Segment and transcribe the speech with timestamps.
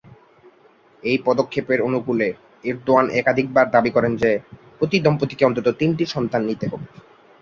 [1.03, 2.27] এই পদক্ষেপের অনুকূলে,
[2.65, 4.31] এরদোয়ান একাধিকবার দাবি করেন যে,
[4.77, 6.87] প্রতি দম্পতিকে অন্তত তিনটি সন্তান নিতে হবে।